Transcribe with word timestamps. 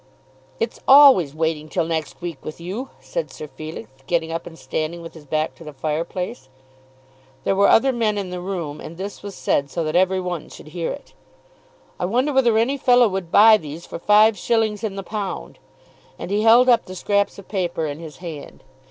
"It's 0.59 0.79
always 0.87 1.35
waiting 1.35 1.69
till 1.69 1.85
next 1.85 2.21
week 2.23 2.43
with 2.43 2.59
you," 2.59 2.89
said 2.99 3.29
Sir 3.29 3.45
Felix, 3.47 3.87
getting 4.07 4.31
up 4.31 4.47
and 4.47 4.57
standing 4.57 5.03
with 5.03 5.13
his 5.13 5.25
back 5.27 5.53
to 5.53 5.63
the 5.63 5.73
fire 5.73 6.03
place. 6.03 6.49
There 7.43 7.55
were 7.55 7.67
other 7.67 7.93
men 7.93 8.17
in 8.17 8.31
the 8.31 8.41
room, 8.41 8.81
and 8.81 8.97
this 8.97 9.21
was 9.21 9.35
said 9.35 9.69
so 9.69 9.83
that 9.83 9.95
every 9.95 10.19
one 10.19 10.49
should 10.49 10.69
hear 10.69 10.89
it. 10.91 11.13
"I 11.99 12.05
wonder 12.05 12.33
whether 12.33 12.57
any 12.57 12.77
fellow 12.77 13.07
would 13.09 13.31
buy 13.31 13.57
these 13.57 13.85
for 13.85 13.99
five 13.99 14.35
shillings 14.39 14.83
in 14.83 14.95
the 14.95 15.03
pound?" 15.03 15.59
And 16.17 16.31
he 16.31 16.41
held 16.41 16.67
up 16.67 16.85
the 16.85 16.95
scraps 16.95 17.37
of 17.37 17.47
paper 17.47 17.85
in 17.85 17.99
his 17.99 18.17
hand. 18.17 18.63